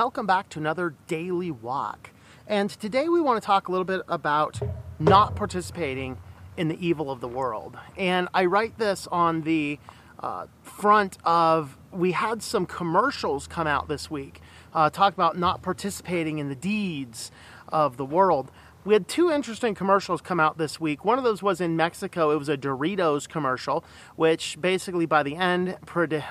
Welcome 0.00 0.26
back 0.26 0.48
to 0.50 0.60
another 0.60 0.94
daily 1.08 1.50
walk. 1.50 2.10
And 2.46 2.70
today 2.70 3.08
we 3.08 3.20
want 3.20 3.42
to 3.42 3.44
talk 3.44 3.66
a 3.66 3.72
little 3.72 3.84
bit 3.84 4.02
about 4.06 4.60
not 5.00 5.34
participating 5.34 6.18
in 6.56 6.68
the 6.68 6.78
evil 6.78 7.10
of 7.10 7.20
the 7.20 7.26
world. 7.26 7.76
And 7.96 8.28
I 8.32 8.44
write 8.44 8.78
this 8.78 9.08
on 9.08 9.40
the 9.40 9.80
uh, 10.20 10.46
front 10.62 11.18
of 11.24 11.76
we 11.90 12.12
had 12.12 12.44
some 12.44 12.64
commercials 12.64 13.48
come 13.48 13.66
out 13.66 13.88
this 13.88 14.08
week 14.08 14.40
uh, 14.72 14.90
talk 14.90 15.14
about 15.14 15.36
not 15.36 15.62
participating 15.62 16.38
in 16.38 16.48
the 16.48 16.54
deeds 16.54 17.32
of 17.68 17.96
the 17.96 18.04
world. 18.04 18.50
We 18.84 18.94
had 18.94 19.08
two 19.08 19.30
interesting 19.30 19.74
commercials 19.74 20.20
come 20.20 20.40
out 20.40 20.56
this 20.56 20.80
week. 20.80 21.04
One 21.04 21.18
of 21.18 21.24
those 21.24 21.42
was 21.42 21.60
in 21.60 21.76
Mexico. 21.76 22.30
It 22.30 22.38
was 22.38 22.48
a 22.48 22.56
Doritos 22.56 23.28
commercial, 23.28 23.84
which 24.16 24.58
basically 24.60 25.04
by 25.04 25.22
the 25.22 25.36
end 25.36 25.76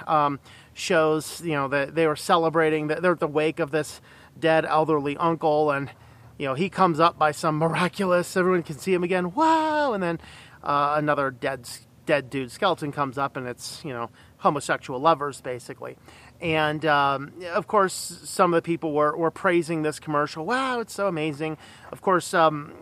um, 0.08 0.40
shows 0.74 1.42
you 1.42 1.52
know 1.52 1.68
that 1.68 1.94
they 1.94 2.08
were 2.08 2.16
celebrating 2.16 2.88
that 2.88 3.02
they're 3.02 3.12
at 3.12 3.20
the 3.20 3.28
wake 3.28 3.60
of 3.60 3.72
this 3.72 4.02
dead 4.40 4.66
elderly 4.66 5.18
uncle, 5.18 5.72
and 5.72 5.92
you 6.38 6.48
know 6.48 6.54
he 6.54 6.70
comes 6.70 7.00
up 7.00 7.20
by 7.20 7.32
some 7.32 7.58
miraculous. 7.58 8.36
Everyone 8.36 8.64
can 8.64 8.78
see 8.78 8.94
him 8.94 9.04
again. 9.04 9.34
Wow! 9.34 9.94
And 9.94 10.02
then 10.02 10.20
uh, 10.64 10.96
another 10.98 11.32
dead 11.32 11.70
dead 12.06 12.30
dude 12.30 12.52
skeleton 12.52 12.92
comes 12.92 13.18
up, 13.18 13.38
and 13.38 13.46
it's 13.46 13.84
you 13.84 13.94
know 13.94 14.10
homosexual 14.38 15.00
lovers 15.00 15.42
basically. 15.42 15.98
And 16.40 16.86
um, 16.86 17.34
of 17.54 17.68
course, 17.68 17.94
some 17.94 18.54
of 18.54 18.58
the 18.58 18.62
people 18.62 18.94
were, 18.94 19.16
were 19.18 19.32
praising 19.32 19.82
this 19.82 20.00
commercial. 20.00 20.46
Wow, 20.46 20.80
it's 20.80 20.94
so 20.94 21.08
amazing. 21.08 21.58
Of 21.92 22.02
course, 22.02 22.34
um, 22.34 22.74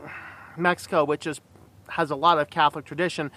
Mexico, 0.58 1.06
which 1.06 1.26
is, 1.26 1.40
has 1.90 2.12
a 2.12 2.16
lot 2.16 2.38
of 2.38 2.50
Catholic 2.50 2.86
tradition, 2.86 3.32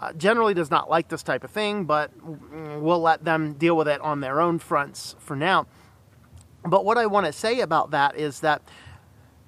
uh, 0.00 0.12
generally 0.14 0.54
does 0.54 0.70
not 0.70 0.90
like 0.90 1.08
this 1.08 1.22
type 1.22 1.44
of 1.44 1.50
thing, 1.50 1.84
but 1.84 2.10
we'll 2.22 3.00
let 3.00 3.24
them 3.24 3.52
deal 3.52 3.76
with 3.76 3.86
it 3.86 4.00
on 4.00 4.20
their 4.20 4.40
own 4.40 4.58
fronts 4.58 5.14
for 5.18 5.36
now. 5.36 5.66
But 6.64 6.84
what 6.84 6.98
I 6.98 7.06
want 7.06 7.26
to 7.26 7.32
say 7.32 7.60
about 7.60 7.90
that 7.92 8.16
is 8.16 8.40
that 8.40 8.62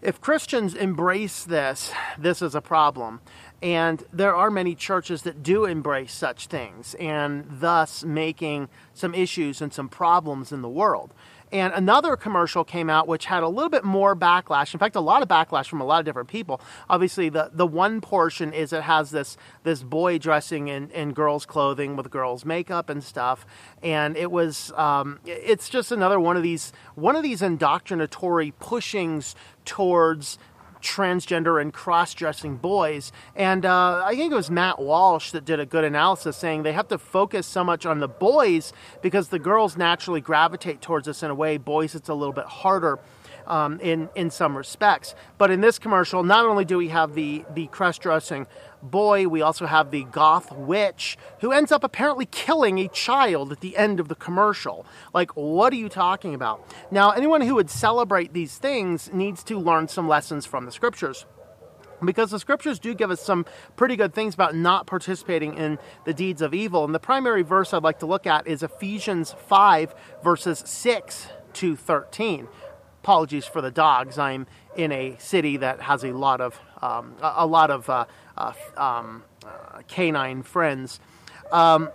if 0.02 0.20
Christians 0.20 0.74
embrace 0.74 1.44
this, 1.44 1.92
this 2.18 2.42
is 2.42 2.54
a 2.54 2.60
problem. 2.60 3.20
And 3.62 4.02
there 4.12 4.34
are 4.34 4.50
many 4.50 4.74
churches 4.74 5.22
that 5.22 5.42
do 5.42 5.64
embrace 5.66 6.12
such 6.12 6.48
things 6.48 6.94
and 6.94 7.46
thus 7.48 8.02
making 8.02 8.68
some 8.92 9.14
issues 9.14 9.62
and 9.62 9.72
some 9.72 9.88
problems 9.88 10.50
in 10.50 10.62
the 10.62 10.68
world. 10.68 11.14
And 11.52 11.74
another 11.74 12.16
commercial 12.16 12.64
came 12.64 12.88
out 12.88 13.06
which 13.06 13.26
had 13.26 13.42
a 13.42 13.48
little 13.48 13.68
bit 13.68 13.84
more 13.84 14.16
backlash. 14.16 14.72
In 14.72 14.80
fact, 14.80 14.96
a 14.96 15.00
lot 15.00 15.20
of 15.20 15.28
backlash 15.28 15.68
from 15.68 15.82
a 15.82 15.84
lot 15.84 15.98
of 15.98 16.06
different 16.06 16.30
people. 16.30 16.62
Obviously, 16.88 17.28
the, 17.28 17.50
the 17.52 17.66
one 17.66 18.00
portion 18.00 18.54
is 18.54 18.72
it 18.72 18.82
has 18.82 19.10
this 19.10 19.36
this 19.62 19.82
boy 19.82 20.18
dressing 20.18 20.68
in, 20.68 20.90
in 20.90 21.12
girls' 21.12 21.44
clothing 21.44 21.94
with 21.94 22.10
girls' 22.10 22.46
makeup 22.46 22.88
and 22.88 23.04
stuff. 23.04 23.44
And 23.82 24.16
it 24.16 24.30
was 24.30 24.72
um, 24.76 25.20
it's 25.26 25.68
just 25.68 25.92
another 25.92 26.18
one 26.18 26.38
of 26.38 26.42
these 26.42 26.72
one 26.94 27.16
of 27.16 27.22
these 27.22 27.42
indoctrinatory 27.42 28.54
pushings 28.58 29.34
towards 29.66 30.38
transgender 30.82 31.60
and 31.60 31.72
cross 31.72 32.12
dressing 32.14 32.56
boys. 32.56 33.12
And 33.34 33.64
uh, 33.64 34.02
I 34.04 34.14
think 34.14 34.32
it 34.32 34.36
was 34.36 34.50
Matt 34.50 34.78
Walsh 34.78 35.30
that 35.30 35.44
did 35.44 35.60
a 35.60 35.66
good 35.66 35.84
analysis 35.84 36.36
saying 36.36 36.62
they 36.62 36.72
have 36.72 36.88
to 36.88 36.98
focus 36.98 37.46
so 37.46 37.64
much 37.64 37.86
on 37.86 38.00
the 38.00 38.08
boys 38.08 38.72
because 39.00 39.28
the 39.28 39.38
girls 39.38 39.76
naturally 39.76 40.20
gravitate 40.20 40.80
towards 40.80 41.08
us 41.08 41.22
in 41.22 41.30
a 41.30 41.34
way. 41.34 41.56
Boys, 41.56 41.94
it's 41.94 42.08
a 42.08 42.14
little 42.14 42.34
bit 42.34 42.46
harder. 42.46 42.98
Um, 43.46 43.80
in 43.80 44.08
in 44.14 44.30
some 44.30 44.56
respects, 44.56 45.14
but 45.38 45.50
in 45.50 45.60
this 45.60 45.78
commercial, 45.78 46.22
not 46.22 46.46
only 46.46 46.64
do 46.64 46.78
we 46.78 46.88
have 46.88 47.14
the 47.14 47.44
the 47.54 47.66
cross 47.68 47.98
dressing 47.98 48.46
boy. 48.82 49.28
We 49.28 49.42
also 49.42 49.66
have 49.66 49.90
the 49.90 50.04
goth 50.04 50.52
witch 50.52 51.16
who 51.40 51.52
ends 51.52 51.72
up 51.72 51.84
apparently 51.84 52.26
killing 52.26 52.78
a 52.78 52.88
child 52.88 53.52
at 53.52 53.60
the 53.60 53.76
end 53.76 54.00
of 54.00 54.08
the 54.08 54.14
commercial. 54.14 54.84
Like, 55.14 55.30
what 55.36 55.72
are 55.72 55.76
you 55.76 55.88
talking 55.88 56.34
about? 56.34 56.68
Now, 56.90 57.10
anyone 57.10 57.40
who 57.40 57.54
would 57.54 57.70
celebrate 57.70 58.32
these 58.32 58.58
things 58.58 59.10
needs 59.12 59.44
to 59.44 59.58
learn 59.58 59.88
some 59.88 60.08
lessons 60.08 60.46
from 60.46 60.66
the 60.66 60.72
scriptures 60.72 61.26
because 62.04 62.32
the 62.32 62.38
scriptures 62.40 62.80
do 62.80 62.94
give 62.94 63.12
us 63.12 63.20
some 63.20 63.46
pretty 63.76 63.94
good 63.94 64.12
things 64.12 64.34
about 64.34 64.56
not 64.56 64.88
participating 64.88 65.54
in 65.54 65.78
the 66.04 66.12
deeds 66.12 66.42
of 66.42 66.52
evil. 66.52 66.84
And 66.84 66.92
the 66.92 66.98
primary 66.98 67.42
verse 67.42 67.72
I'd 67.72 67.84
like 67.84 68.00
to 68.00 68.06
look 68.06 68.26
at 68.26 68.48
is 68.48 68.64
Ephesians 68.64 69.36
5, 69.46 69.94
verses 70.24 70.62
6 70.66 71.28
to 71.54 71.76
13. 71.76 72.48
Apologies 73.02 73.46
for 73.46 73.60
the 73.60 73.72
dogs. 73.72 74.16
I'm 74.16 74.46
in 74.76 74.92
a 74.92 75.16
city 75.18 75.56
that 75.56 75.80
has 75.80 76.04
a 76.04 76.12
lot 76.12 76.40
of 76.40 76.60
um, 76.80 77.16
a, 77.20 77.44
lot 77.44 77.72
of 77.72 77.90
uh, 77.90 78.04
uh, 78.36 78.52
um, 78.76 79.24
uh, 79.44 79.82
canine 79.88 80.44
friends. 80.44 81.00
Um, 81.50 81.90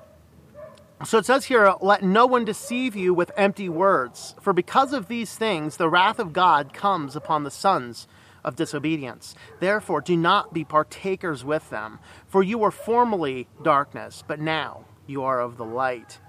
so 1.06 1.18
it 1.18 1.26
says 1.26 1.46
here, 1.46 1.74
let 1.80 2.04
no 2.04 2.26
one 2.26 2.44
deceive 2.44 2.94
you 2.94 3.14
with 3.14 3.32
empty 3.38 3.70
words, 3.70 4.36
for 4.42 4.52
because 4.52 4.92
of 4.92 5.08
these 5.08 5.34
things 5.38 5.78
the 5.78 5.88
wrath 5.88 6.20
of 6.20 6.34
God 6.34 6.74
comes 6.74 7.16
upon 7.16 7.44
the 7.44 7.52
sons 7.52 8.06
of 8.44 8.58
disobedience. 8.58 9.34
Therefore, 9.62 10.02
do 10.02 10.18
not 10.18 10.54
be 10.54 10.66
partakers 10.66 11.46
with 11.46 11.70
them, 11.70 12.00
for 12.28 12.44
you 12.44 12.58
were 12.58 12.72
formerly 12.72 13.48
darkness, 13.64 14.26
but 14.28 14.42
now 14.42 14.84
you 15.06 15.24
are 15.24 15.40
of 15.40 15.56
the 15.56 15.66
light 15.66 16.20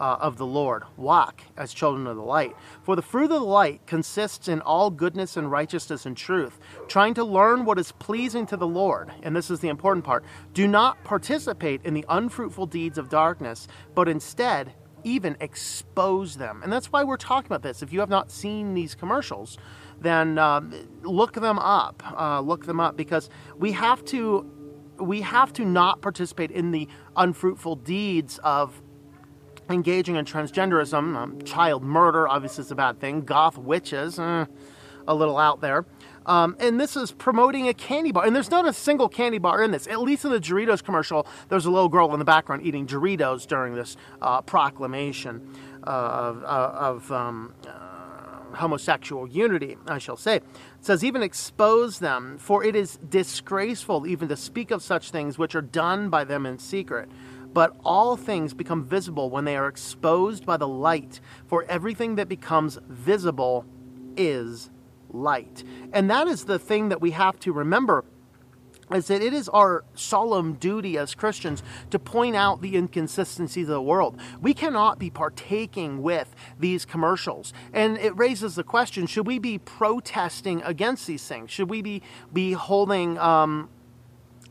uh, 0.00 0.18
of 0.20 0.36
the 0.36 0.46
Lord. 0.46 0.84
Walk 0.96 1.42
as 1.56 1.72
children 1.72 2.06
of 2.06 2.16
the 2.16 2.22
light. 2.22 2.56
For 2.82 2.96
the 2.96 3.02
fruit 3.02 3.24
of 3.24 3.30
the 3.30 3.40
light 3.40 3.86
consists 3.86 4.48
in 4.48 4.60
all 4.60 4.90
goodness 4.90 5.36
and 5.36 5.50
righteousness 5.50 6.06
and 6.06 6.16
truth, 6.16 6.58
trying 6.86 7.14
to 7.14 7.24
learn 7.24 7.64
what 7.64 7.78
is 7.78 7.92
pleasing 7.92 8.46
to 8.46 8.56
the 8.56 8.66
Lord. 8.66 9.12
And 9.22 9.34
this 9.34 9.50
is 9.50 9.60
the 9.60 9.68
important 9.68 10.04
part. 10.04 10.24
Do 10.54 10.66
not 10.66 11.02
participate 11.04 11.84
in 11.84 11.94
the 11.94 12.04
unfruitful 12.08 12.66
deeds 12.66 12.98
of 12.98 13.08
darkness, 13.08 13.68
but 13.94 14.08
instead, 14.08 14.72
even 15.04 15.36
expose 15.40 16.36
them. 16.36 16.60
And 16.62 16.72
that's 16.72 16.90
why 16.90 17.04
we're 17.04 17.16
talking 17.16 17.46
about 17.46 17.62
this. 17.62 17.82
If 17.82 17.92
you 17.92 18.00
have 18.00 18.08
not 18.08 18.30
seen 18.30 18.74
these 18.74 18.94
commercials, 18.94 19.56
then 20.00 20.38
um, 20.38 20.74
look 21.02 21.34
them 21.34 21.58
up. 21.58 22.02
Uh, 22.18 22.40
look 22.40 22.66
them 22.66 22.80
up 22.80 22.96
because 22.96 23.30
we 23.56 23.72
have 23.72 24.04
to 24.06 24.50
we 25.00 25.20
have 25.20 25.52
to 25.52 25.64
not 25.64 26.00
participate 26.02 26.50
in 26.50 26.72
the 26.72 26.88
unfruitful 27.16 27.76
deeds 27.76 28.38
of 28.42 28.82
engaging 29.68 30.16
in 30.16 30.24
transgenderism, 30.24 31.16
um, 31.16 31.42
child 31.42 31.82
murder, 31.82 32.28
obviously 32.28 32.62
is 32.62 32.70
a 32.70 32.74
bad 32.74 33.00
thing, 33.00 33.22
goth 33.22 33.58
witches, 33.58 34.18
eh, 34.18 34.46
a 35.06 35.14
little 35.14 35.38
out 35.38 35.60
there. 35.60 35.84
Um, 36.26 36.56
and 36.60 36.78
this 36.78 36.94
is 36.94 37.10
promoting 37.10 37.68
a 37.68 37.74
candy 37.74 38.12
bar. 38.12 38.26
And 38.26 38.36
there's 38.36 38.50
not 38.50 38.68
a 38.68 38.72
single 38.72 39.08
candy 39.08 39.38
bar 39.38 39.62
in 39.62 39.70
this. 39.70 39.86
At 39.86 40.00
least 40.00 40.26
in 40.26 40.30
the 40.30 40.40
Doritos 40.40 40.84
commercial, 40.84 41.26
there's 41.48 41.64
a 41.64 41.70
little 41.70 41.88
girl 41.88 42.12
in 42.12 42.18
the 42.18 42.24
background 42.24 42.66
eating 42.66 42.86
Doritos 42.86 43.46
during 43.46 43.74
this 43.74 43.96
uh, 44.20 44.42
proclamation 44.42 45.48
of, 45.84 46.42
of 46.44 47.10
um, 47.10 47.54
uh, 47.66 48.54
homosexual 48.56 49.26
unity, 49.26 49.78
I 49.86 49.96
shall 49.96 50.18
say. 50.18 50.36
It 50.36 50.44
says, 50.80 51.02
even 51.02 51.22
expose 51.22 51.98
them, 51.98 52.36
for 52.38 52.62
it 52.62 52.76
is 52.76 52.98
disgraceful 53.08 54.06
even 54.06 54.28
to 54.28 54.36
speak 54.36 54.70
of 54.70 54.82
such 54.82 55.10
things 55.10 55.38
which 55.38 55.54
are 55.54 55.62
done 55.62 56.10
by 56.10 56.24
them 56.24 56.44
in 56.44 56.58
secret. 56.58 57.08
But 57.58 57.74
all 57.84 58.16
things 58.16 58.54
become 58.54 58.84
visible 58.84 59.30
when 59.30 59.44
they 59.44 59.56
are 59.56 59.66
exposed 59.66 60.46
by 60.46 60.58
the 60.58 60.68
light, 60.68 61.18
for 61.48 61.64
everything 61.68 62.14
that 62.14 62.28
becomes 62.28 62.78
visible 62.88 63.66
is 64.16 64.70
light. 65.10 65.64
And 65.92 66.08
that 66.08 66.28
is 66.28 66.44
the 66.44 66.60
thing 66.60 66.88
that 66.90 67.00
we 67.00 67.10
have 67.10 67.40
to 67.40 67.52
remember 67.52 68.04
is 68.92 69.08
that 69.08 69.22
it 69.22 69.34
is 69.34 69.48
our 69.48 69.84
solemn 69.94 70.52
duty 70.52 70.96
as 70.96 71.16
Christians 71.16 71.64
to 71.90 71.98
point 71.98 72.36
out 72.36 72.62
the 72.62 72.76
inconsistencies 72.76 73.68
of 73.68 73.74
the 73.74 73.82
world. 73.82 74.20
We 74.40 74.54
cannot 74.54 75.00
be 75.00 75.10
partaking 75.10 76.00
with 76.00 76.36
these 76.60 76.84
commercials. 76.84 77.52
And 77.72 77.98
it 77.98 78.16
raises 78.16 78.54
the 78.54 78.62
question 78.62 79.08
should 79.08 79.26
we 79.26 79.40
be 79.40 79.58
protesting 79.58 80.62
against 80.62 81.08
these 81.08 81.26
things? 81.26 81.50
Should 81.50 81.70
we 81.70 81.82
be, 81.82 82.02
be 82.32 82.52
holding 82.52 83.18
um, 83.18 83.68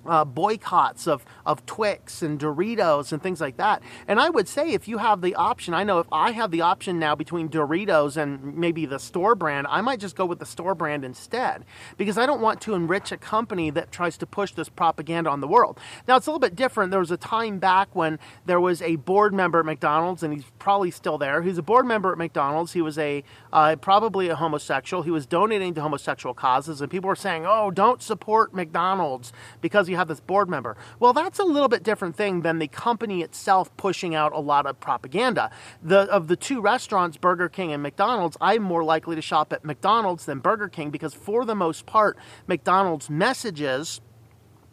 uh, 0.07 0.25
boycotts 0.25 1.07
of, 1.07 1.25
of 1.45 1.65
Twix 1.65 2.21
and 2.21 2.39
Doritos 2.39 3.12
and 3.12 3.21
things 3.21 3.42
like 3.42 3.57
that. 3.57 3.81
And 4.07 4.19
I 4.19 4.30
would 4.30 4.48
say 4.48 4.71
if 4.71 4.88
you 4.88 4.98
have 4.98 5.21
the 5.21 5.36
option, 5.36 5.74
I 5.74 5.83
know 5.83 6.00
if 6.00 6.07
I 6.12 6.31
have 6.31 6.51
the 6.51 6.62
option 6.62 7.00
now 7.00 7.15
between 7.15 7.50
Doritos 7.50 8.18
and 8.18 8.56
maybe 8.57 8.86
the 8.86 9.00
store 9.00 9.36
brand, 9.36 9.68
I 9.69 9.81
might 9.81 10.00
just 10.00 10.15
go 10.15 10.25
with 10.25 10.39
the 10.39 10.45
store 10.45 10.75
brand 10.75 11.04
instead 11.04 11.65
because 11.98 12.18
I 12.18 12.25
don't 12.25 12.42
want 12.42 12.62
to 12.62 12.74
enrich 12.74 13.12
a 13.12 13.18
company 13.18 13.69
that 13.71 13.92
tries 13.92 14.18
to 14.18 14.25
push 14.25 14.51
this 14.51 14.69
propaganda 14.69 15.30
on 15.30 15.42
the 15.42 15.48
world. 15.48 15.80
Now, 16.07 16.15
it's 16.18 16.27
a 16.27 16.30
little 16.30 16.39
bit 16.39 16.56
different. 16.56 16.92
There 16.92 17.00
was 17.00 17.12
a 17.12 17.18
time 17.18 17.59
back 17.59 17.89
when 17.94 18.19
there 18.45 18.59
was 18.59 18.81
a 18.81 18.95
board 18.98 19.33
member 19.33 19.59
at 19.59 19.65
McDonald's, 19.65 20.24
and 20.24 20.33
he's 20.33 20.45
probably 20.59 20.92
still 20.92 21.18
there. 21.18 21.42
He's 21.42 21.57
a 21.57 21.63
board 21.63 21.86
member 21.86 22.12
at 22.12 22.18
McDonald's. 22.18 22.74
He 22.74 22.81
was 22.81 22.98
a 22.98 23.24
uh, 23.51 23.75
probably 23.77 24.30
a 24.30 24.36
homosexual. 24.36 25.04
He 25.04 25.12
was 25.12 25.25
donating 25.25 25.74
to 25.75 25.81
homosexual 25.81 26.33
causes, 26.33 26.81
and 26.81 26.92
people 26.92 27.07
were 27.07 27.15
saying, 27.15 27.45
oh, 27.48 27.71
don't 27.71 28.01
support 28.01 28.54
McDonald's 28.54 29.33
because 29.62 29.88
you 29.97 29.99
have 29.99 30.07
this 30.07 30.19
board 30.19 30.49
member. 30.49 30.77
Well, 30.99 31.13
that's 31.13 31.39
a 31.39 31.44
little 31.44 31.67
bit 31.67 31.83
different 31.83 32.15
thing 32.15 32.41
than 32.41 32.59
the 32.59 32.67
company 32.67 33.21
itself 33.21 33.75
pushing 33.77 34.13
out 34.13 34.31
a 34.31 34.39
lot 34.39 34.65
of 34.65 34.79
propaganda. 34.79 35.49
The 35.81 36.01
of 36.01 36.27
the 36.27 36.35
two 36.35 36.61
restaurants, 36.61 37.17
Burger 37.17 37.49
King 37.49 37.73
and 37.73 37.81
McDonald's, 37.81 38.38
I'm 38.39 38.61
more 38.61 38.83
likely 38.83 39.15
to 39.15 39.21
shop 39.21 39.51
at 39.51 39.65
McDonald's 39.65 40.25
than 40.25 40.39
Burger 40.39 40.69
King 40.69 40.91
because 40.91 41.13
for 41.13 41.45
the 41.45 41.55
most 41.55 41.85
part, 41.85 42.17
McDonald's 42.45 43.09
messages 43.09 44.01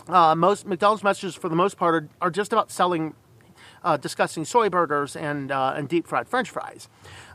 uh, 0.06 0.34
most 0.34 0.66
McDonald's 0.66 1.02
messages, 1.02 1.34
for 1.34 1.48
the 1.48 1.56
most 1.56 1.78
part, 1.78 1.94
are, 1.94 2.08
are 2.20 2.30
just 2.30 2.52
about 2.52 2.70
selling, 2.70 3.14
uh, 3.82 3.96
discussing 3.96 4.44
soy 4.44 4.68
burgers 4.68 5.16
and 5.16 5.50
uh, 5.50 5.72
and 5.74 5.88
deep 5.88 6.06
fried 6.06 6.28
French 6.28 6.50
fries. 6.50 6.90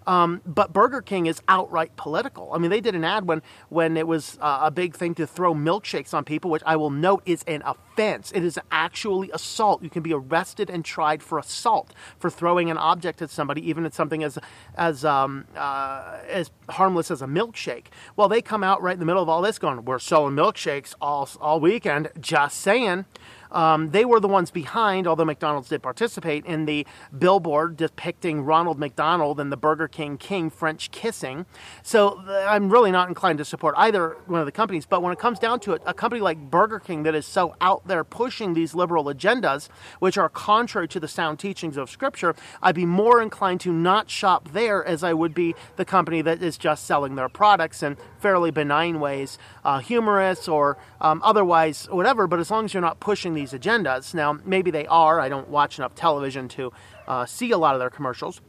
Um, 0.10 0.42
but 0.44 0.74
Burger 0.74 1.04
King 1.04 1.28
is 1.28 1.40
outright 1.48 1.96
political. 1.96 2.52
I 2.52 2.58
mean, 2.58 2.72
they 2.72 2.82
did 2.82 2.96
an 2.96 3.04
ad 3.04 3.28
when 3.28 3.44
when 3.70 3.96
it 3.96 4.08
was 4.08 4.40
uh, 4.42 4.62
a 4.64 4.72
big 4.72 4.96
thing 4.96 5.14
to 5.16 5.28
throw 5.28 5.54
milkshakes 5.54 6.16
on 6.16 6.26
people, 6.26 6.50
which 6.50 6.64
I 6.66 6.78
will 6.78 6.90
note 6.90 7.22
is 7.28 7.44
an 7.44 7.62
offense. 7.64 8.32
It 8.32 8.44
is 8.44 8.58
actually 8.72 9.30
assault. 9.32 9.84
You 9.84 9.90
can 9.92 10.02
be 10.02 10.12
arrested 10.12 10.68
and 10.72 10.84
tried 10.84 11.22
for 11.22 11.38
assault 11.38 11.94
for 12.18 12.32
throwing 12.32 12.72
an 12.72 12.78
object 12.80 13.22
at 13.22 13.30
somebody, 13.30 13.62
even 13.70 13.86
at 13.86 13.94
something 13.94 14.24
as 14.24 14.40
as 14.76 15.06
um, 15.06 15.46
uh, 15.56 16.18
as 16.28 16.50
harmless 16.70 17.12
as 17.12 17.22
a 17.22 17.28
milkshake. 17.28 17.86
Well, 18.16 18.30
they 18.30 18.42
come 18.42 18.64
out 18.64 18.82
right 18.82 18.94
in 18.94 19.00
the 19.00 19.06
middle 19.06 19.22
of 19.22 19.30
all 19.30 19.44
this, 19.44 19.60
going, 19.60 19.86
"We're 19.86 20.00
selling 20.00 20.34
milkshakes 20.36 20.96
all 21.00 21.30
all 21.40 21.60
weekend." 21.60 22.10
Just 22.20 22.62
saying. 22.62 23.06
Um, 23.52 23.92
they 23.92 24.06
were 24.06 24.20
the 24.20 24.28
ones 24.28 24.52
behind, 24.52 25.08
although 25.08 25.26
McDonald's 25.26 25.70
did 25.70 25.82
participate, 25.82 26.46
in 26.46 26.66
the 26.66 26.86
billboard 27.18 27.78
depicting 27.78 28.42
Ronald 28.42 28.80
McDonald 28.80 29.40
and 29.40 29.52
the 29.52 29.58
Burger 29.58 29.88
King 29.88 30.18
King 30.18 30.50
French 30.50 30.92
kissing. 30.92 31.46
So 31.84 32.20
I'm 32.28 32.70
really 32.70 32.92
not 32.92 33.10
inclined 33.10 33.38
to 33.40 33.46
support 33.46 33.76
either 33.78 34.18
one 34.28 34.40
of 34.40 34.46
the 34.46 34.52
companies. 34.52 34.86
But 34.86 35.02
when 35.02 35.14
it 35.14 35.20
comes 35.20 35.40
down 35.40 35.60
to 35.62 35.74
it, 35.74 35.82
a 35.86 35.94
company 35.94 36.22
like 36.22 36.38
Burger 36.52 36.80
King 36.80 37.04
that 37.04 37.16
is 37.16 37.26
so 37.26 37.56
out 37.62 37.88
there 37.88 38.04
pushing 38.04 38.54
these 38.54 38.76
liberal 38.76 39.06
agendas, 39.06 39.70
which 40.00 40.18
are 40.18 40.30
contrary 40.30 40.88
to 40.90 41.00
the 41.00 41.08
sound 41.08 41.40
teachings 41.40 41.78
of 41.78 41.90
Scripture, 41.90 42.36
I'd 42.62 42.76
be 42.76 42.86
more 42.86 43.22
inclined 43.22 43.62
to 43.62 43.72
not 43.72 44.10
shop 44.10 44.50
there 44.52 44.86
as 44.86 45.04
I 45.04 45.14
would 45.14 45.34
be 45.34 45.56
the 45.76 45.86
company 45.86 46.22
that 46.22 46.42
is 46.42 46.58
just 46.58 46.86
selling 46.86 47.16
their 47.16 47.30
products 47.30 47.84
in 47.84 47.98
fairly 48.20 48.52
benign 48.52 49.00
ways, 49.00 49.38
uh, 49.64 49.80
humorous 49.80 50.48
or 50.48 50.78
um, 51.02 51.22
otherwise, 51.24 51.88
whatever. 51.90 52.28
But 52.28 52.40
as 52.40 52.52
long 52.52 52.66
as 52.66 52.74
you're 52.74 52.82
not 52.82 53.00
pushing 53.00 53.34
these 53.40 53.54
agendas. 53.54 54.14
Now, 54.14 54.38
maybe 54.46 54.72
they 54.72 54.86
are. 54.88 55.20
I 55.20 55.30
don't 55.30 55.50
watch 55.50 55.78
enough 55.78 55.96
television 55.96 56.48
to 56.50 56.74
uh, 57.08 57.26
see 57.26 57.52
a 57.52 57.58
lot 57.58 57.76
of 57.76 57.80
their 57.80 57.90
commercials. 57.90 58.42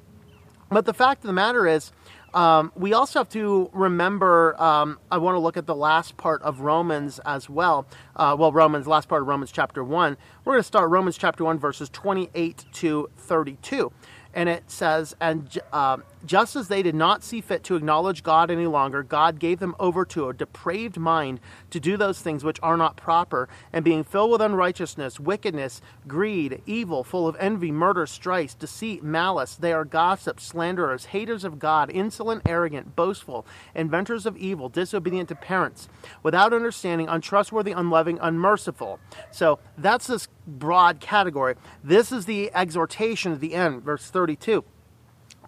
But 0.68 0.86
the 0.86 0.94
fact 0.94 1.22
of 1.24 1.26
the 1.26 1.32
matter 1.32 1.66
is, 1.66 1.92
um, 2.32 2.70
we 2.76 2.92
also 2.92 3.20
have 3.20 3.28
to 3.30 3.70
remember. 3.72 4.60
Um, 4.62 4.98
I 5.10 5.18
want 5.18 5.34
to 5.34 5.40
look 5.40 5.56
at 5.56 5.66
the 5.66 5.74
last 5.74 6.16
part 6.16 6.42
of 6.42 6.60
Romans 6.60 7.18
as 7.24 7.50
well. 7.50 7.86
Uh, 8.14 8.36
well, 8.38 8.52
Romans, 8.52 8.86
last 8.86 9.08
part 9.08 9.22
of 9.22 9.28
Romans 9.28 9.50
chapter 9.50 9.82
1. 9.82 10.16
We're 10.44 10.52
going 10.52 10.60
to 10.60 10.66
start 10.66 10.90
Romans 10.90 11.18
chapter 11.18 11.44
1, 11.44 11.58
verses 11.58 11.88
28 11.90 12.64
to 12.72 13.10
32 13.16 13.92
and 14.34 14.48
it 14.48 14.70
says, 14.70 15.14
and 15.20 15.58
uh, 15.72 15.98
just 16.24 16.56
as 16.56 16.68
they 16.68 16.82
did 16.82 16.94
not 16.94 17.22
see 17.22 17.40
fit 17.40 17.64
to 17.64 17.76
acknowledge 17.76 18.22
God 18.22 18.50
any 18.50 18.66
longer, 18.66 19.02
God 19.02 19.38
gave 19.38 19.58
them 19.58 19.74
over 19.80 20.04
to 20.06 20.28
a 20.28 20.34
depraved 20.34 20.98
mind 20.98 21.40
to 21.70 21.80
do 21.80 21.96
those 21.96 22.20
things 22.20 22.44
which 22.44 22.58
are 22.62 22.76
not 22.76 22.96
proper, 22.96 23.48
and 23.72 23.84
being 23.84 24.04
filled 24.04 24.30
with 24.30 24.42
unrighteousness, 24.42 25.18
wickedness, 25.18 25.80
greed, 26.06 26.62
evil, 26.66 27.02
full 27.04 27.26
of 27.26 27.36
envy, 27.38 27.72
murder, 27.72 28.06
strife, 28.06 28.58
deceit, 28.58 29.02
malice, 29.02 29.54
they 29.54 29.72
are 29.72 29.84
gossips, 29.84 30.44
slanderers, 30.44 31.06
haters 31.06 31.44
of 31.44 31.58
God, 31.58 31.90
insolent, 31.90 32.42
arrogant, 32.46 32.94
boastful, 32.96 33.46
inventors 33.74 34.26
of 34.26 34.36
evil, 34.36 34.68
disobedient 34.68 35.28
to 35.28 35.34
parents, 35.34 35.88
without 36.22 36.52
understanding, 36.52 37.08
untrustworthy, 37.08 37.72
unloving, 37.72 38.18
unmerciful. 38.20 38.98
So 39.30 39.58
that's 39.78 40.06
this 40.06 40.28
broad 40.46 41.00
category. 41.00 41.54
This 41.82 42.12
is 42.12 42.26
the 42.26 42.50
exhortation 42.54 43.32
at 43.32 43.40
the 43.40 43.54
end, 43.54 43.82
verse 43.82 44.10
32 44.10 44.64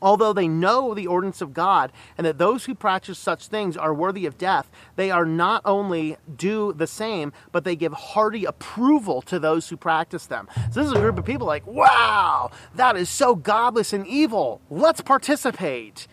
although 0.02 0.32
they 0.32 0.48
know 0.48 0.92
the 0.92 1.06
ordinance 1.06 1.40
of 1.40 1.54
God 1.54 1.92
and 2.18 2.26
that 2.26 2.36
those 2.36 2.66
who 2.66 2.74
practice 2.74 3.18
such 3.18 3.46
things 3.46 3.76
are 3.76 3.94
worthy 3.94 4.26
of 4.26 4.36
death, 4.36 4.70
they 4.96 5.10
are 5.10 5.24
not 5.24 5.62
only 5.64 6.16
do 6.36 6.72
the 6.74 6.86
same, 6.86 7.32
but 7.52 7.64
they 7.64 7.76
give 7.76 7.92
hearty 7.92 8.44
approval 8.44 9.22
to 9.22 9.38
those 9.38 9.68
who 9.68 9.76
practice 9.76 10.26
them. 10.26 10.48
So 10.72 10.80
this 10.80 10.86
is 10.88 10.92
a 10.92 11.00
group 11.00 11.18
of 11.18 11.24
people 11.24 11.46
like, 11.46 11.66
wow, 11.66 12.50
that 12.74 12.96
is 12.96 13.08
so 13.08 13.34
godless 13.34 13.92
and 13.92 14.06
evil. 14.06 14.60
Let's 14.68 15.00
participate. 15.00 16.06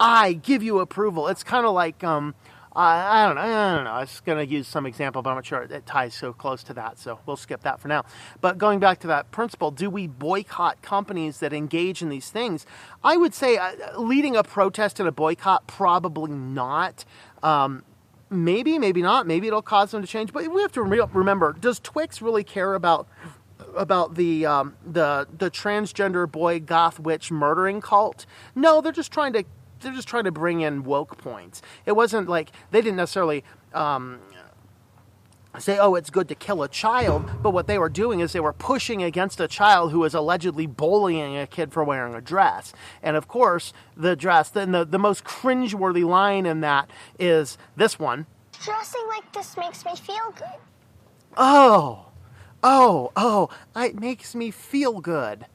I 0.00 0.32
give 0.32 0.62
you 0.62 0.80
approval. 0.80 1.28
It's 1.28 1.44
kind 1.44 1.66
of 1.66 1.72
like 1.72 2.02
um, 2.02 2.34
I, 2.76 3.22
I 3.22 3.26
don't 3.26 3.36
know. 3.36 3.42
I 3.42 3.76
don't 3.76 3.84
know. 3.84 3.90
I 3.90 4.00
was 4.00 4.20
going 4.20 4.38
to 4.38 4.52
use 4.52 4.66
some 4.66 4.84
example, 4.84 5.22
but 5.22 5.30
I'm 5.30 5.36
not 5.36 5.46
sure 5.46 5.62
it 5.62 5.86
ties 5.86 6.14
so 6.14 6.32
close 6.32 6.64
to 6.64 6.74
that. 6.74 6.98
So 6.98 7.20
we'll 7.24 7.36
skip 7.36 7.62
that 7.62 7.80
for 7.80 7.88
now. 7.88 8.04
But 8.40 8.58
going 8.58 8.80
back 8.80 8.98
to 9.00 9.06
that 9.08 9.30
principle, 9.30 9.70
do 9.70 9.88
we 9.88 10.06
boycott 10.06 10.82
companies 10.82 11.38
that 11.38 11.52
engage 11.52 12.02
in 12.02 12.08
these 12.08 12.30
things? 12.30 12.66
I 13.04 13.16
would 13.16 13.32
say 13.32 13.56
uh, 13.56 14.00
leading 14.00 14.34
a 14.34 14.42
protest 14.42 14.98
and 14.98 15.08
a 15.08 15.12
boycott, 15.12 15.66
probably 15.68 16.32
not. 16.32 17.04
Um, 17.42 17.84
maybe, 18.28 18.78
maybe 18.78 19.02
not. 19.02 19.26
Maybe 19.26 19.46
it'll 19.46 19.62
cause 19.62 19.92
them 19.92 20.02
to 20.02 20.08
change. 20.08 20.32
But 20.32 20.48
we 20.48 20.60
have 20.62 20.72
to 20.72 20.82
re- 20.82 21.06
remember: 21.12 21.52
Does 21.52 21.78
Twix 21.78 22.20
really 22.20 22.42
care 22.44 22.74
about 22.74 23.06
about 23.76 24.16
the 24.16 24.46
um, 24.46 24.74
the 24.84 25.28
the 25.36 25.50
transgender 25.50 26.30
boy 26.30 26.58
goth 26.60 26.98
witch 26.98 27.30
murdering 27.30 27.80
cult? 27.80 28.26
No, 28.54 28.80
they're 28.80 28.92
just 28.92 29.12
trying 29.12 29.32
to 29.34 29.44
they're 29.84 29.92
just 29.92 30.08
trying 30.08 30.24
to 30.24 30.32
bring 30.32 30.60
in 30.60 30.82
woke 30.82 31.18
points. 31.18 31.62
It 31.86 31.92
wasn't 31.92 32.28
like 32.28 32.50
they 32.70 32.80
didn't 32.80 32.96
necessarily 32.96 33.44
um, 33.72 34.20
say, 35.58 35.78
oh, 35.78 35.94
it's 35.94 36.10
good 36.10 36.28
to 36.28 36.34
kill 36.34 36.62
a 36.62 36.68
child, 36.68 37.30
but 37.42 37.50
what 37.50 37.66
they 37.66 37.78
were 37.78 37.88
doing 37.88 38.20
is 38.20 38.32
they 38.32 38.40
were 38.40 38.52
pushing 38.52 39.02
against 39.02 39.38
a 39.40 39.46
child 39.46 39.92
who 39.92 40.00
was 40.00 40.14
allegedly 40.14 40.66
bullying 40.66 41.36
a 41.36 41.46
kid 41.46 41.72
for 41.72 41.84
wearing 41.84 42.14
a 42.14 42.20
dress. 42.20 42.72
And 43.02 43.16
of 43.16 43.28
course, 43.28 43.72
the 43.96 44.16
dress, 44.16 44.48
then 44.48 44.72
the, 44.72 44.84
the 44.84 44.98
most 44.98 45.24
cringeworthy 45.24 46.04
line 46.04 46.46
in 46.46 46.60
that 46.60 46.90
is 47.18 47.56
this 47.76 47.98
one 47.98 48.26
Dressing 48.62 49.04
like 49.08 49.30
this 49.32 49.56
makes 49.56 49.84
me 49.84 49.94
feel 49.94 50.32
good. 50.36 50.58
Oh, 51.36 52.06
oh, 52.62 53.12
oh, 53.14 53.50
it 53.76 54.00
makes 54.00 54.34
me 54.34 54.50
feel 54.50 55.00
good. 55.00 55.46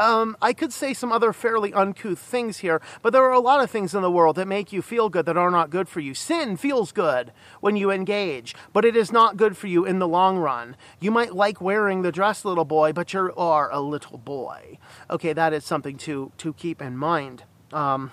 Um, 0.00 0.34
I 0.40 0.54
could 0.54 0.72
say 0.72 0.94
some 0.94 1.12
other 1.12 1.30
fairly 1.30 1.74
uncouth 1.74 2.18
things 2.18 2.58
here, 2.58 2.80
but 3.02 3.12
there 3.12 3.22
are 3.24 3.34
a 3.34 3.38
lot 3.38 3.62
of 3.62 3.70
things 3.70 3.94
in 3.94 4.00
the 4.00 4.10
world 4.10 4.36
that 4.36 4.48
make 4.48 4.72
you 4.72 4.80
feel 4.80 5.10
good 5.10 5.26
that 5.26 5.36
are 5.36 5.50
not 5.50 5.68
good 5.68 5.90
for 5.90 6.00
you. 6.00 6.14
Sin 6.14 6.56
feels 6.56 6.90
good 6.90 7.32
when 7.60 7.76
you 7.76 7.90
engage, 7.90 8.54
but 8.72 8.86
it 8.86 8.96
is 8.96 9.12
not 9.12 9.36
good 9.36 9.58
for 9.58 9.66
you 9.66 9.84
in 9.84 9.98
the 9.98 10.08
long 10.08 10.38
run. 10.38 10.74
You 11.00 11.10
might 11.10 11.34
like 11.34 11.60
wearing 11.60 12.00
the 12.00 12.10
dress, 12.10 12.46
little 12.46 12.64
boy, 12.64 12.94
but 12.94 13.12
you 13.12 13.30
are 13.36 13.70
a 13.70 13.80
little 13.80 14.16
boy. 14.16 14.78
Okay, 15.10 15.34
that 15.34 15.52
is 15.52 15.66
something 15.66 15.98
to, 15.98 16.32
to 16.38 16.54
keep 16.54 16.80
in 16.80 16.96
mind. 16.96 17.44
Um, 17.70 18.10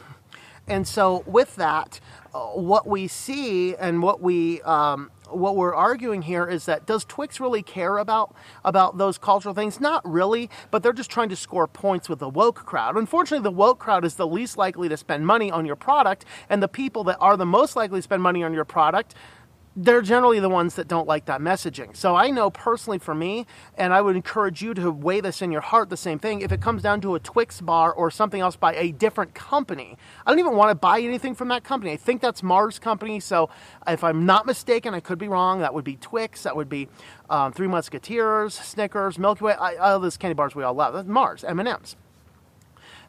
and 0.67 0.87
so, 0.87 1.23
with 1.25 1.55
that, 1.55 1.99
uh, 2.33 2.39
what 2.47 2.87
we 2.87 3.07
see 3.07 3.75
and 3.75 4.03
what 4.03 4.21
we 4.21 4.61
um, 4.63 5.09
what 5.29 5.55
we're 5.55 5.73
arguing 5.73 6.21
here 6.21 6.47
is 6.47 6.65
that 6.65 6.85
does 6.85 7.05
Twix 7.05 7.39
really 7.39 7.63
care 7.63 7.97
about 7.97 8.35
about 8.65 8.97
those 8.97 9.17
cultural 9.17 9.53
things? 9.53 9.79
Not 9.79 10.07
really, 10.09 10.49
but 10.69 10.83
they're 10.83 10.93
just 10.93 11.09
trying 11.09 11.29
to 11.29 11.35
score 11.35 11.67
points 11.67 12.09
with 12.09 12.19
the 12.19 12.29
woke 12.29 12.65
crowd. 12.65 12.97
Unfortunately, 12.97 13.43
the 13.43 13.51
woke 13.51 13.79
crowd 13.79 14.03
is 14.03 14.15
the 14.15 14.27
least 14.27 14.57
likely 14.57 14.89
to 14.89 14.97
spend 14.97 15.25
money 15.25 15.51
on 15.51 15.65
your 15.65 15.77
product, 15.77 16.25
and 16.49 16.61
the 16.61 16.67
people 16.67 17.03
that 17.05 17.17
are 17.19 17.37
the 17.37 17.45
most 17.45 17.75
likely 17.75 17.99
to 17.99 18.03
spend 18.03 18.21
money 18.21 18.43
on 18.43 18.53
your 18.53 18.65
product 18.65 19.15
they're 19.79 20.01
generally 20.01 20.39
the 20.39 20.49
ones 20.49 20.73
that 20.73 20.87
don't 20.87 21.07
like 21.07 21.25
that 21.25 21.39
messaging. 21.39 21.95
So 21.95 22.15
I 22.15 22.31
know 22.31 22.49
personally 22.49 22.97
for 22.97 23.13
me, 23.13 23.45
and 23.77 23.93
I 23.93 24.01
would 24.01 24.15
encourage 24.15 24.63
you 24.63 24.73
to 24.73 24.89
weigh 24.89 25.21
this 25.21 25.39
in 25.43 25.51
your 25.51 25.61
heart 25.61 25.89
the 25.91 25.97
same 25.97 26.17
thing. 26.17 26.41
If 26.41 26.51
it 26.51 26.61
comes 26.61 26.81
down 26.81 26.99
to 27.01 27.13
a 27.13 27.19
Twix 27.19 27.61
bar 27.61 27.93
or 27.93 28.09
something 28.09 28.41
else 28.41 28.55
by 28.55 28.73
a 28.75 28.91
different 28.91 29.35
company, 29.35 29.95
I 30.25 30.31
don't 30.31 30.39
even 30.39 30.55
want 30.55 30.71
to 30.71 30.75
buy 30.75 30.99
anything 30.99 31.35
from 31.35 31.49
that 31.49 31.63
company. 31.63 31.91
I 31.91 31.97
think 31.97 32.21
that's 32.21 32.41
Mars 32.41 32.79
Company. 32.79 33.19
So 33.19 33.51
if 33.87 34.03
I'm 34.03 34.25
not 34.25 34.47
mistaken, 34.47 34.95
I 34.95 34.99
could 34.99 35.19
be 35.19 35.27
wrong. 35.27 35.59
That 35.59 35.75
would 35.75 35.85
be 35.85 35.95
Twix. 35.97 36.41
That 36.41 36.55
would 36.55 36.69
be 36.69 36.89
um, 37.29 37.53
Three 37.53 37.67
Musketeers, 37.67 38.55
Snickers, 38.55 39.19
Milky 39.19 39.45
Way, 39.45 39.53
I, 39.53 39.75
all 39.75 39.99
those 39.99 40.17
candy 40.17 40.33
bars 40.33 40.55
we 40.55 40.63
all 40.63 40.73
love. 40.73 40.95
That's 40.95 41.07
Mars, 41.07 41.43
M&M's. 41.43 41.95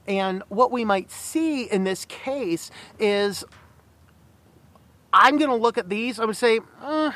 And 0.07 0.43
what 0.49 0.71
we 0.71 0.85
might 0.85 1.11
see 1.11 1.65
in 1.65 1.85
this 1.85 2.05
case 2.07 2.71
is 2.99 3.45
I'm 5.12 5.38
going 5.38 5.50
to 5.50 5.57
look 5.57 5.79
at 5.79 5.88
these. 5.88 6.19
I 6.21 6.25
would 6.25 6.37
say, 6.37 6.61
uh, 6.81 7.12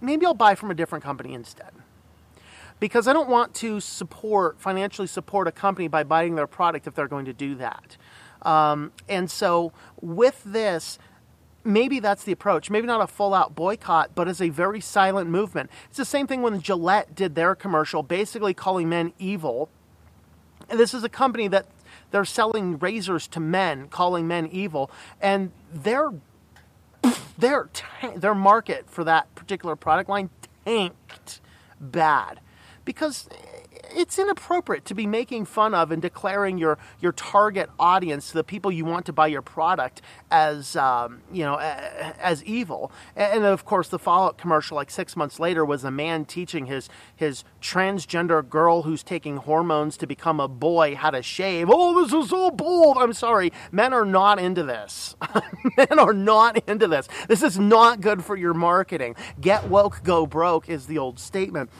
maybe 0.00 0.26
I'll 0.26 0.34
buy 0.34 0.54
from 0.54 0.70
a 0.70 0.74
different 0.74 1.04
company 1.04 1.34
instead. 1.34 1.70
Because 2.78 3.08
I 3.08 3.12
don't 3.12 3.28
want 3.28 3.54
to 3.54 3.80
support, 3.80 4.60
financially 4.60 5.06
support 5.06 5.48
a 5.48 5.52
company 5.52 5.88
by 5.88 6.02
buying 6.02 6.34
their 6.34 6.46
product 6.46 6.86
if 6.86 6.94
they're 6.94 7.08
going 7.08 7.24
to 7.24 7.32
do 7.32 7.54
that. 7.54 7.96
Um, 8.42 8.92
and 9.08 9.30
so 9.30 9.72
with 10.00 10.42
this, 10.44 10.98
maybe 11.64 12.00
that's 12.00 12.24
the 12.24 12.32
approach. 12.32 12.70
Maybe 12.70 12.86
not 12.86 13.00
a 13.00 13.06
full 13.06 13.32
out 13.32 13.54
boycott, 13.54 14.14
but 14.14 14.28
as 14.28 14.40
a 14.40 14.50
very 14.50 14.80
silent 14.80 15.30
movement. 15.30 15.70
It's 15.88 15.96
the 15.96 16.04
same 16.04 16.26
thing 16.26 16.42
when 16.42 16.60
Gillette 16.60 17.14
did 17.14 17.34
their 17.34 17.54
commercial, 17.54 18.02
basically 18.02 18.54
calling 18.54 18.88
men 18.88 19.12
evil. 19.18 19.70
And 20.68 20.78
this 20.78 20.92
is 20.94 21.02
a 21.02 21.08
company 21.08 21.48
that 21.48 21.66
they're 22.10 22.24
selling 22.24 22.78
razors 22.78 23.26
to 23.28 23.40
men, 23.40 23.88
calling 23.88 24.28
men 24.28 24.46
evil, 24.46 24.90
and 25.20 25.50
they're 25.72 26.12
their 27.38 27.68
their 28.16 28.34
market 28.34 28.88
for 28.88 29.04
that 29.04 29.32
particular 29.34 29.76
product 29.76 30.08
line 30.08 30.30
tanked 30.64 31.40
bad 31.80 32.40
because 32.84 33.28
it's 33.94 34.18
inappropriate 34.18 34.84
to 34.86 34.94
be 34.94 35.06
making 35.06 35.44
fun 35.44 35.74
of 35.74 35.90
and 35.90 36.00
declaring 36.00 36.58
your 36.58 36.78
your 37.00 37.12
target 37.12 37.70
audience, 37.78 38.30
the 38.30 38.44
people 38.44 38.70
you 38.70 38.84
want 38.84 39.06
to 39.06 39.12
buy 39.12 39.26
your 39.26 39.42
product, 39.42 40.02
as 40.30 40.76
um, 40.76 41.22
you 41.32 41.44
know 41.44 41.56
as 41.56 42.44
evil. 42.44 42.90
And, 43.14 43.44
of 43.44 43.64
course, 43.64 43.88
the 43.88 43.98
follow-up 43.98 44.38
commercial, 44.38 44.76
like 44.76 44.90
six 44.90 45.16
months 45.16 45.38
later, 45.38 45.64
was 45.64 45.84
a 45.84 45.90
man 45.90 46.24
teaching 46.24 46.66
his 46.66 46.88
his 47.14 47.44
transgender 47.60 48.46
girl 48.48 48.82
who's 48.82 49.02
taking 49.02 49.38
hormones 49.38 49.96
to 49.98 50.06
become 50.06 50.40
a 50.40 50.48
boy 50.48 50.94
how 50.94 51.10
to 51.10 51.22
shave. 51.22 51.68
Oh, 51.70 52.02
this 52.02 52.12
is 52.12 52.30
so 52.30 52.50
bold. 52.50 52.98
I'm 52.98 53.12
sorry, 53.12 53.52
men 53.72 53.92
are 53.92 54.04
not 54.04 54.38
into 54.38 54.62
this. 54.62 55.16
men 55.76 55.98
are 55.98 56.12
not 56.12 56.68
into 56.68 56.86
this. 56.88 57.08
This 57.28 57.42
is 57.42 57.58
not 57.58 58.00
good 58.00 58.24
for 58.24 58.36
your 58.36 58.54
marketing. 58.54 59.16
Get 59.40 59.68
woke, 59.68 60.02
go 60.02 60.26
broke 60.26 60.68
is 60.68 60.86
the 60.86 60.98
old 60.98 61.18
statement. 61.18 61.70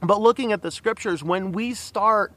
But 0.00 0.20
looking 0.20 0.52
at 0.52 0.62
the 0.62 0.70
scriptures, 0.70 1.22
when 1.22 1.52
we 1.52 1.74
start 1.74 2.32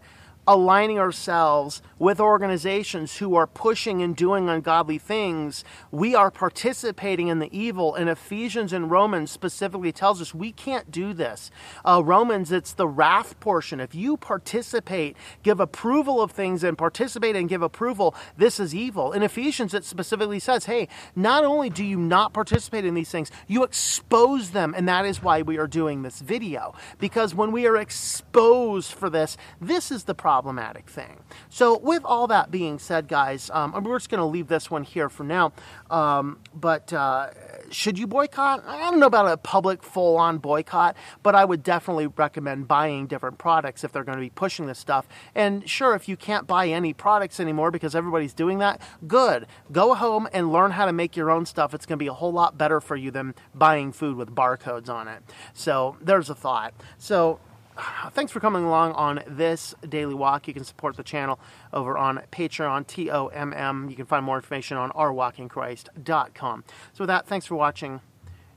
aligning 0.51 1.00
ourselves 1.00 1.81
with 1.98 2.20
organizations 2.20 3.17
who 3.17 3.36
are 3.36 3.48
pushing 3.48 4.01
and 4.01 4.17
doing 4.17 4.50
ungodly 4.50 4.98
things, 4.98 5.63
we 5.91 6.13
are 6.13 6.29
participating 6.29 7.29
in 7.29 7.39
the 7.39 7.58
evil. 7.58 7.96
And 7.96 8.10
Ephesians 8.10 8.74
and 8.74 8.91
Romans 8.91 9.31
specifically 9.31 9.93
tells 9.93 10.22
us 10.22 10.36
we 10.36 10.51
can't 10.51 10.91
do 10.91 11.13
this. 11.13 11.51
Uh, 11.86 12.01
Romans, 12.03 12.51
it's 12.51 12.74
the 12.74 12.88
wrath 12.88 13.39
portion. 13.39 13.79
If 13.79 13.96
you 13.96 14.17
participate, 14.17 15.15
give 15.41 15.62
approval 15.62 16.22
of 16.22 16.31
things, 16.31 16.65
and 16.65 16.77
participate 16.77 17.38
and 17.38 17.48
give 17.48 17.62
approval, 17.62 18.13
this 18.36 18.60
is 18.60 18.75
evil. 18.75 19.13
In 19.13 19.24
Ephesians, 19.24 19.74
it 19.74 19.86
specifically 19.86 20.39
says, 20.39 20.65
hey, 20.65 20.89
not 21.15 21.46
only 21.46 21.70
do 21.70 21.86
you 21.86 21.98
not 21.98 22.34
participate 22.34 22.84
in 22.84 22.93
these 22.93 23.10
things, 23.10 23.31
you 23.48 23.63
expose 23.63 24.51
them. 24.51 24.74
And 24.75 24.86
that 24.89 25.05
is 25.05 25.24
why 25.24 25.43
we 25.43 25.58
are 25.58 25.67
doing 25.67 26.01
this 26.01 26.20
video. 26.20 26.75
Because 27.00 27.34
when 27.34 27.53
we 27.53 27.67
are 27.67 27.77
exposed 27.77 28.91
for 28.91 29.10
this, 29.10 29.38
this 29.62 29.91
is 29.91 30.03
the 30.03 30.13
problem 30.15 30.40
problematic 30.41 30.89
thing. 30.89 31.19
So, 31.50 31.77
with 31.77 32.03
all 32.03 32.25
that 32.27 32.50
being 32.50 32.79
said, 32.79 33.07
guys, 33.07 33.51
um, 33.53 33.74
we're 33.83 34.00
just 34.00 34.10
going 34.10 34.19
to 34.19 34.25
leave 34.25 34.48
this 34.48 34.71
one 34.71 34.83
here 34.83 35.07
for 35.07 35.24
now. 35.24 35.53
Um, 35.91 36.39
but 36.51 36.91
uh, 36.91 37.29
should 37.69 38.00
you 38.00 38.07
boycott? 38.07 38.63
I 38.65 38.89
don't 38.89 39.00
know 39.00 39.05
about 39.05 39.27
a 39.27 39.38
public 39.38 39.83
full 39.83 40.17
on 40.17 40.39
boycott, 40.39 40.98
but 41.21 41.36
I 41.36 41.45
would 41.45 41.62
definitely 41.62 42.07
recommend 42.07 42.67
buying 42.67 43.05
different 43.05 43.38
products 43.38 43.83
if 43.83 43.91
they're 43.91 44.03
going 44.03 44.17
to 44.17 44.21
be 44.21 44.31
pushing 44.31 44.65
this 44.65 44.79
stuff. 44.79 45.07
And 45.36 45.69
sure, 45.69 45.93
if 45.93 46.10
you 46.10 46.17
can't 46.17 46.48
buy 46.48 46.69
any 46.69 46.91
products 46.91 47.39
anymore 47.39 47.69
because 47.69 47.93
everybody's 47.93 48.33
doing 48.33 48.57
that, 48.60 48.81
good. 49.07 49.45
Go 49.71 49.93
home 49.93 50.27
and 50.33 50.51
learn 50.51 50.71
how 50.71 50.88
to 50.88 50.93
make 50.93 51.15
your 51.15 51.29
own 51.29 51.45
stuff. 51.45 51.75
It's 51.75 51.86
going 51.86 52.00
to 52.00 52.03
be 52.03 52.07
a 52.07 52.13
whole 52.13 52.33
lot 52.33 52.57
better 52.57 52.81
for 52.81 52.95
you 52.95 53.12
than 53.12 53.36
buying 53.53 53.91
food 53.91 54.17
with 54.17 54.33
barcodes 54.33 54.89
on 54.89 55.07
it. 55.07 55.21
So, 55.53 55.98
there's 56.01 56.31
a 56.31 56.36
thought. 56.36 56.74
So, 56.98 57.39
thanks 58.11 58.31
for 58.31 58.39
coming 58.39 58.63
along 58.63 58.93
on 58.93 59.23
this 59.27 59.75
daily 59.88 60.13
walk. 60.13 60.47
You 60.47 60.53
can 60.53 60.63
support 60.63 60.97
the 60.97 61.03
channel 61.03 61.39
over 61.73 61.97
on 61.97 62.21
Patreon, 62.31 62.88
T 62.88 63.09
O 63.09 63.27
M 63.27 63.53
M. 63.53 63.89
You 63.89 63.95
can 63.95 64.05
find 64.05 64.23
more 64.23 64.38
information 64.38 64.77
on 64.77 64.91
ourwalkinchrist.com. 64.91 66.63
So, 66.93 67.03
with 67.03 67.07
that, 67.07 67.27
thanks 67.27 67.45
for 67.45 67.55
watching, 67.55 68.01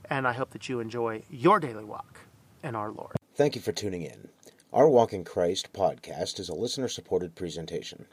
and 0.08 0.26
I 0.26 0.32
hope 0.32 0.50
that 0.50 0.68
you 0.68 0.80
enjoy 0.80 1.22
your 1.30 1.60
daily 1.60 1.84
walk 1.84 2.20
in 2.62 2.74
our 2.74 2.90
Lord. 2.90 3.16
Thank 3.34 3.54
you 3.54 3.60
for 3.60 3.72
tuning 3.72 4.02
in. 4.02 4.28
Our 4.72 4.88
Walk 4.88 5.12
in 5.12 5.24
Christ 5.24 5.72
podcast 5.72 6.40
is 6.40 6.48
a 6.48 6.54
listener 6.54 6.88
supported 6.88 7.36
presentation. 7.36 8.06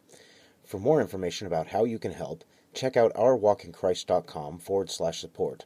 For 0.63 0.77
more 0.79 1.01
information 1.01 1.47
about 1.47 1.67
how 1.67 1.85
you 1.85 1.97
can 1.97 2.11
help, 2.11 2.43
check 2.73 2.95
out 2.95 3.13
ourwalkinchrist.com 3.15 4.59
forward 4.59 4.91
slash 4.91 5.19
support 5.19 5.65